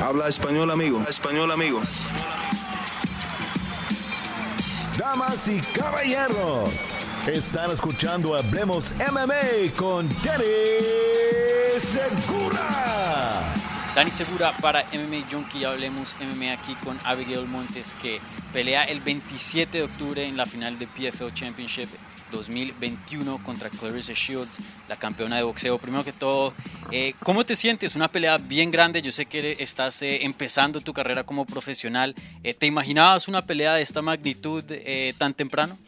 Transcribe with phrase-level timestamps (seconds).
[0.00, 1.04] Habla español, amigo.
[1.08, 1.82] Español, amigo.
[4.96, 6.70] Damas y caballeros,
[7.26, 10.44] están escuchando Hablemos MMA con Danny
[11.80, 13.52] Segura.
[13.94, 15.64] Dani Segura para MMA Junkie.
[15.64, 18.20] Hablemos MMA aquí con Abigail Montes que
[18.52, 21.88] pelea el 27 de octubre en la final de PFL Championship
[22.30, 24.58] 2021 contra Clarissa Shields,
[24.88, 25.78] la campeona de boxeo.
[25.78, 26.54] Primero que todo,
[26.90, 27.94] eh, ¿cómo te sientes?
[27.94, 29.02] Una pelea bien grande.
[29.02, 32.14] Yo sé que estás eh, empezando tu carrera como profesional.
[32.42, 34.64] Eh, ¿Te imaginabas una pelea de esta magnitud
[35.18, 35.78] tan temprano?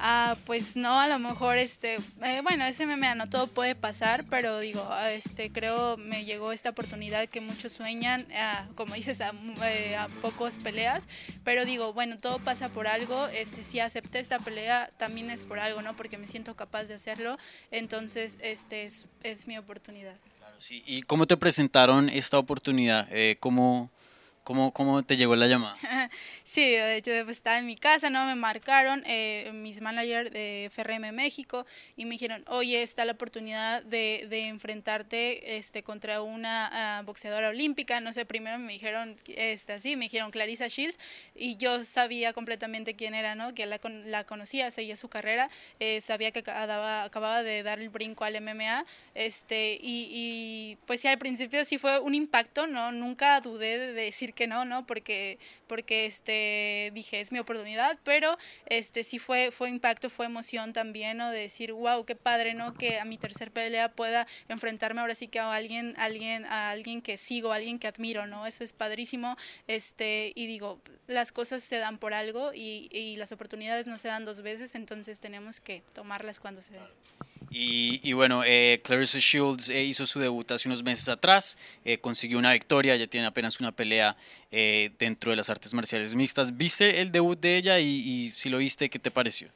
[0.00, 4.24] Ah, pues no, a lo mejor, este, eh, bueno, ese MMA no todo puede pasar,
[4.30, 9.20] pero digo, ah, este, creo me llegó esta oportunidad que muchos sueñan, ah, como dices,
[9.20, 9.32] a,
[9.64, 11.08] eh, a, pocos peleas,
[11.42, 15.58] pero digo, bueno, todo pasa por algo, este, si acepté esta pelea también es por
[15.58, 15.96] algo, ¿no?
[15.96, 17.36] Porque me siento capaz de hacerlo,
[17.72, 20.16] entonces, este, es, es mi oportunidad.
[20.38, 20.84] Claro, sí.
[20.86, 23.08] ¿Y cómo te presentaron esta oportunidad?
[23.10, 23.90] Eh, ¿Cómo
[24.48, 25.76] ¿Cómo, ¿Cómo, te llegó la llamada?
[26.42, 28.24] sí, de hecho estaba en mi casa, ¿no?
[28.24, 31.66] Me marcaron eh, mis managers de FRM México
[31.98, 37.50] y me dijeron, oye, está la oportunidad de, de enfrentarte este, contra una uh, boxeadora
[37.50, 38.00] olímpica.
[38.00, 40.98] No sé, primero me dijeron, este, así, me dijeron Clarissa Shields
[41.34, 43.52] y yo sabía completamente quién era, ¿no?
[43.52, 47.90] Que la, la conocía, seguía su carrera, eh, sabía que acababa, acababa de dar el
[47.90, 52.92] brinco al MMA este, y, y pues sí, al principio sí fue un impacto, ¿no?
[52.92, 54.86] Nunca dudé de decir que no, ¿no?
[54.86, 60.72] Porque, porque este, dije, es mi oportunidad, pero este, sí fue, fue impacto, fue emoción
[60.72, 61.32] también, ¿no?
[61.32, 62.72] De decir, wow, qué padre, ¿no?
[62.72, 67.02] Que a mi tercer pelea pueda enfrentarme ahora sí que a alguien, alguien, a alguien
[67.02, 68.46] que sigo, a alguien que admiro, ¿no?
[68.46, 69.36] Eso es padrísimo,
[69.66, 74.06] este, y digo, las cosas se dan por algo y, y las oportunidades no se
[74.06, 76.82] dan dos veces, entonces tenemos que tomarlas cuando se den.
[77.50, 82.38] Y, bueno, eh, Clarissa Shields eh, hizo su debut hace unos meses atrás, eh, consiguió
[82.38, 84.16] una victoria, ya tiene apenas una pelea
[84.50, 86.56] eh, dentro de las artes marciales mixtas.
[86.56, 89.48] ¿Viste el debut de ella y, y si lo viste, qué te pareció?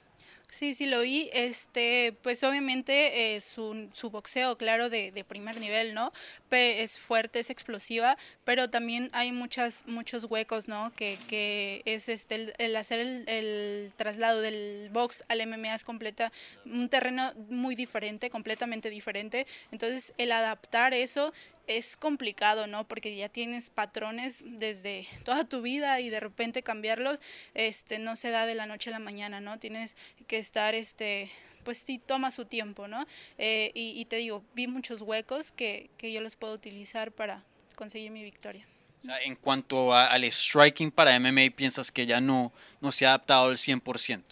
[0.52, 1.30] Sí, sí lo vi.
[1.32, 6.12] Este, pues obviamente eh, su, boxeo, claro, de, primer nivel, ¿no?
[6.50, 10.92] es fuerte, es explosiva, pero también hay muchas, muchos huecos, ¿no?
[10.94, 15.84] Que, que es este, el, el hacer el, el, traslado del box al MMA es
[15.84, 16.30] completa,
[16.66, 19.46] un terreno muy diferente, completamente diferente.
[19.70, 21.32] Entonces, el adaptar eso
[21.66, 22.86] es complicado, ¿no?
[22.86, 27.20] Porque ya tienes patrones desde toda tu vida y de repente cambiarlos,
[27.54, 29.58] este, no se da de la noche a la mañana, ¿no?
[29.58, 29.96] Tienes
[30.26, 31.30] que estar, este,
[31.64, 33.06] pues sí toma su tiempo, ¿no?
[33.38, 37.44] Eh, y, te digo, vi muchos huecos que, que yo los puedo utilizar para
[37.76, 38.66] conseguir mi victoria.
[39.00, 43.06] O sea, en cuanto a, al striking para MMA, piensas que ya no, no se
[43.06, 44.22] ha adaptado al 100%.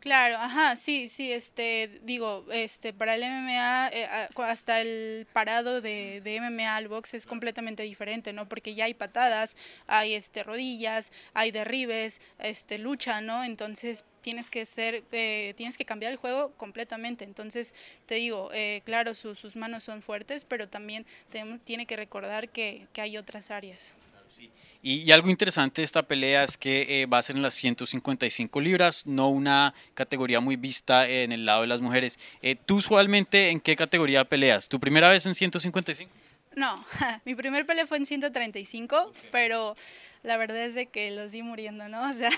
[0.00, 6.22] Claro, ajá, sí, sí, este, digo, este, para el MMA, eh, hasta el parado de,
[6.24, 8.48] de, MMA al box es completamente diferente, ¿no?
[8.48, 9.56] Porque ya hay patadas,
[9.86, 13.44] hay, este, rodillas, hay derribes, este, lucha, ¿no?
[13.44, 17.24] Entonces, tienes que ser, eh, tienes que cambiar el juego completamente.
[17.24, 17.74] Entonces,
[18.06, 22.48] te digo, eh, claro, su, sus manos son fuertes, pero también tenemos, tiene que recordar
[22.48, 23.94] que, que hay otras áreas.
[24.30, 24.50] Sí.
[24.82, 27.52] Y, y, algo interesante de esta pelea es que eh, va a ser en las
[27.54, 32.18] 155 libras, no una categoría muy vista en el lado de las mujeres.
[32.40, 34.68] Eh, ¿Tú usualmente en qué categoría peleas?
[34.70, 36.10] ¿Tu primera vez en 155?
[36.56, 36.82] No,
[37.26, 39.28] mi primer pelea fue en 135, okay.
[39.30, 39.76] pero
[40.22, 42.00] la verdad es de que los di muriendo, ¿no?
[42.10, 42.30] O sea,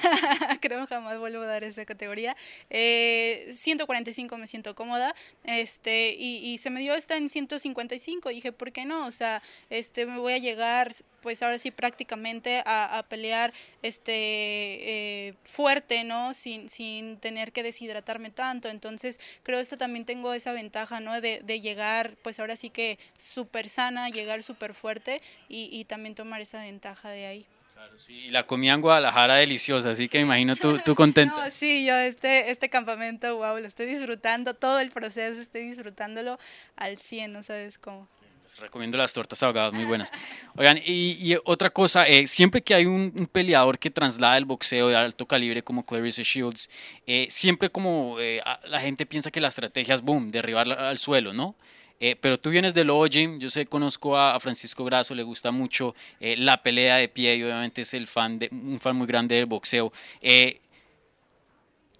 [0.60, 2.36] creo que jamás vuelvo a dar esa categoría.
[2.70, 8.34] Eh, 145 me siento cómoda, este, y, y, se me dio esta en 155, y
[8.34, 9.06] dije, ¿por qué no?
[9.06, 10.92] O sea, este, me voy a llegar,
[11.22, 16.34] pues ahora sí prácticamente a, pelear este, eh, fuerte, ¿no?
[16.34, 21.20] Sin, sin tener que deshidratarme tanto, entonces creo esto también tengo esa ventaja, ¿no?
[21.20, 26.14] De, de llegar, pues ahora sí que súper sana, llegar súper fuerte, y, y también
[26.14, 27.46] tomar esa ventaja de ahí.
[27.82, 28.14] Claro, sí.
[28.14, 31.46] Y la comida en Guadalajara deliciosa, así que me imagino tú, tú contenta.
[31.46, 36.38] no, sí, yo este, este campamento, wow, lo estoy disfrutando, todo el proceso, estoy disfrutándolo
[36.76, 38.08] al 100, no sabes cómo.
[38.44, 40.12] Les recomiendo las tortas ahogadas, muy buenas.
[40.56, 44.44] Oigan, y, y otra cosa, eh, siempre que hay un, un, peleador que traslada el
[44.44, 46.70] boxeo de alto calibre como Clarissa Shields,
[47.08, 51.32] eh, siempre como eh, la gente piensa que la estrategia es, boom, derribar al suelo,
[51.32, 51.56] ¿no?
[52.04, 55.52] Eh, pero tú vienes del Gym, yo sé, conozco a, a Francisco Grasso, le gusta
[55.52, 59.06] mucho eh, la pelea de pie y obviamente es el fan de, un fan muy
[59.06, 59.92] grande del boxeo.
[60.20, 60.60] Eh,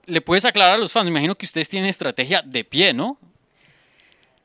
[0.07, 1.05] ¿Le puedes aclarar a los fans?
[1.05, 3.17] Me imagino que ustedes tienen estrategia de pie, ¿no?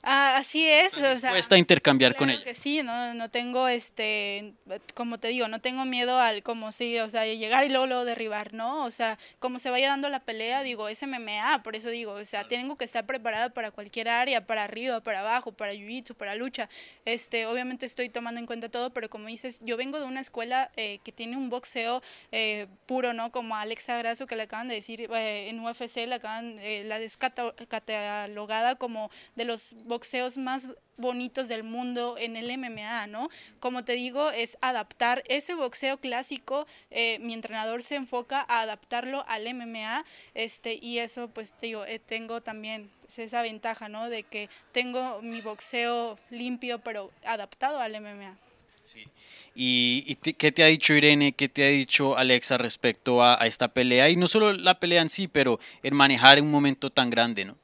[0.03, 2.44] Ah, así es, o sea, a intercambiar con ella.
[2.44, 4.53] que sí, no, no tengo, este,
[4.94, 8.05] como te digo, no tengo miedo al, como sí, o sea, llegar y luego, luego
[8.05, 8.85] derribar, ¿no?
[8.85, 12.23] O sea, como se vaya dando la pelea, digo, es MMA, por eso digo, o
[12.25, 16.35] sea, tengo que estar preparada para cualquier área, para arriba, para abajo, para jiu-jitsu, para
[16.35, 16.69] lucha.
[17.03, 20.71] Este, obviamente estoy tomando en cuenta todo, pero como dices, yo vengo de una escuela
[20.77, 22.01] eh, que tiene un boxeo
[22.31, 23.31] eh, puro, ¿no?
[23.31, 27.53] Como Alexa Grasso, que le acaban de decir eh, en UFC, acaban, eh, la descata-
[27.67, 33.29] catalogada como de los boxeos más bonitos del mundo en el MMA, ¿no?
[33.59, 39.23] Como te digo, es adaptar ese boxeo clásico, eh, mi entrenador se enfoca a adaptarlo
[39.27, 44.09] al MMA, este, y eso pues te eh, tengo también esa ventaja, ¿no?
[44.09, 48.37] De que tengo mi boxeo limpio, pero adaptado al MMA.
[48.83, 49.05] Sí.
[49.53, 54.09] ¿Y, qué te ha dicho Irene, qué te ha dicho Alexa respecto a, esta pelea?
[54.09, 57.57] Y no solo la pelea en sí, pero en manejar un momento tan grande, ¿no?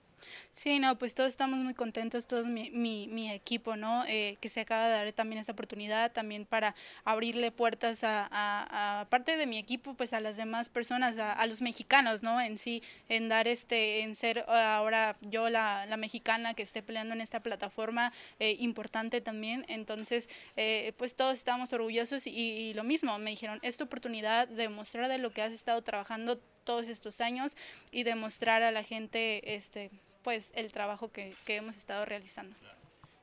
[0.56, 4.06] Sí, no, pues todos estamos muy contentos, todos mi, mi, mi equipo, ¿no?
[4.06, 9.00] Eh, que se acaba de dar también esta oportunidad, también para abrirle puertas a, a-
[9.02, 12.40] aparte de mi equipo, pues a las demás personas, a, a los mexicanos, ¿no?
[12.40, 17.16] En sí, en dar este, en ser ahora yo la, la mexicana que esté peleando
[17.16, 19.66] en esta plataforma eh, importante también.
[19.70, 24.48] Entonces, eh, pues todos estamos orgullosos y, y lo mismo, me dijeron, es tu oportunidad
[24.48, 27.58] de mostrar de lo que has estado trabajando todos estos años
[27.92, 29.90] y demostrar a la gente, este
[30.24, 32.56] pues el trabajo que, que hemos estado realizando.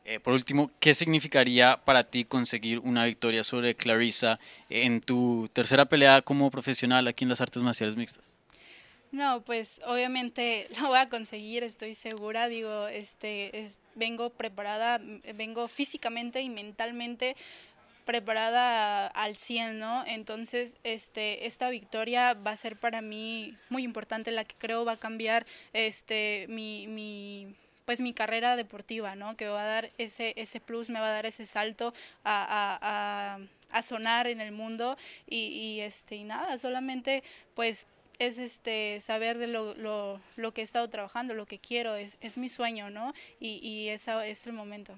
[0.04, 5.84] Eh, por último, ¿qué significaría para ti conseguir una victoria sobre Clarissa en tu tercera
[5.84, 8.36] pelea como profesional aquí en las artes marciales mixtas?
[9.12, 12.48] No, pues obviamente lo voy a conseguir, estoy segura.
[12.48, 15.00] Digo, este, es, vengo preparada,
[15.34, 17.36] vengo físicamente y mentalmente
[18.04, 20.04] preparada al 100, ¿no?
[20.06, 24.92] Entonces, este, esta victoria va a ser para mí muy importante, la que creo va
[24.92, 27.54] a cambiar, este, mi, mi
[27.84, 29.36] pues mi carrera deportiva, ¿no?
[29.36, 31.92] Que va a dar ese, ese plus, me va a dar ese salto
[32.22, 37.24] a, a, a, sonar en el mundo y, y, este, y nada, solamente
[37.54, 37.88] pues
[38.20, 42.16] es este saber de lo, lo, lo, que he estado trabajando, lo que quiero, es,
[42.20, 43.12] es mi sueño, ¿no?
[43.40, 44.06] Y, y es
[44.46, 44.96] el momento.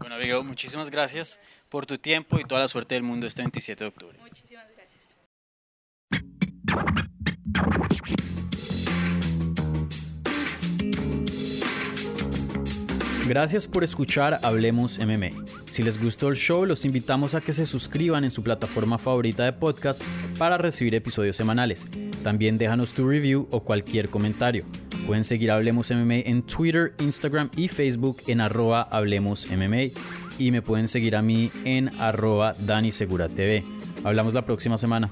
[0.00, 1.38] Bueno, Abigail, muchísimas gracias
[1.68, 4.18] por tu tiempo y toda la suerte del mundo este 27 de octubre.
[4.20, 4.80] Muchísimas gracias.
[13.28, 15.30] Gracias por escuchar Hablemos MMA.
[15.70, 19.44] Si les gustó el show, los invitamos a que se suscriban en su plataforma favorita
[19.44, 20.02] de podcast
[20.38, 21.86] para recibir episodios semanales.
[22.22, 24.64] También déjanos tu review o cualquier comentario.
[25.06, 29.48] Pueden seguir Hablemos MMA en Twitter, Instagram y Facebook en arroba Hablemos.
[30.38, 33.64] Y me pueden seguir a mí en arroba Dani Segura TV.
[34.04, 35.10] Hablamos la próxima semana.